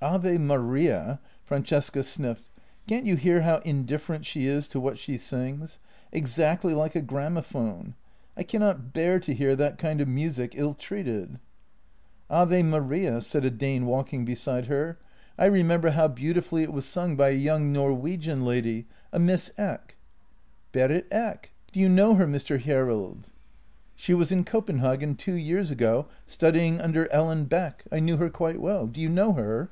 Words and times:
Ave 0.00 0.38
Maria." 0.38 1.18
Francesca 1.42 2.04
sniffed." 2.04 2.50
Can't 2.86 3.04
you 3.04 3.16
hear 3.16 3.40
how 3.40 3.56
indifferent 3.64 4.24
she 4.24 4.46
is 4.46 4.68
to 4.68 4.78
what 4.78 4.96
she 4.96 5.18
sings— 5.18 5.80
exactly 6.22 6.72
like 6.72 6.94
a 6.94 7.00
gramophone? 7.02 7.96
I 8.36 8.44
cannot 8.44 8.92
bear 8.92 9.18
to 9.18 9.34
hear 9.34 9.56
that 9.56 9.76
kind 9.76 10.00
of 10.00 10.06
music 10.06 10.52
ill 10.54 10.74
treated."" 10.74 11.40
Ave 12.30 12.62
Maria," 12.62 13.20
said 13.20 13.44
a 13.44 13.50
Dane 13.50 13.86
walking 13.86 14.24
beside 14.24 14.66
her 14.66 15.00
—"I 15.36 15.48
remem 15.48 15.66
70 15.66 15.66
JENNY 15.66 15.76
ber 15.80 15.90
how 15.90 16.06
beautifully 16.06 16.62
it 16.62 16.72
was 16.72 16.84
sung 16.84 17.16
by 17.16 17.30
a 17.30 17.32
young 17.32 17.72
Norwegian 17.72 18.44
lady— 18.46 18.86
a 19.12 19.18
Miss 19.18 19.50
Eck." 19.58 19.96
"Berit 20.72 21.06
Eck. 21.10 21.50
Do 21.72 21.80
you 21.80 21.88
know 21.88 22.14
her, 22.14 22.26
Mr. 22.28 22.56
Hjerrild?"" 22.60 23.24
She 23.96 24.14
was 24.14 24.30
in 24.30 24.44
Copenhagen 24.44 25.16
two 25.16 25.34
years 25.34 25.72
ago 25.72 26.06
studying 26.24 26.80
under 26.80 27.12
Ellen 27.12 27.46
Beck. 27.46 27.84
I 27.90 27.98
knew 27.98 28.16
her 28.18 28.30
quite 28.30 28.60
well. 28.60 28.86
Do 28.86 29.00
you 29.00 29.08
know 29.08 29.32
her? 29.32 29.70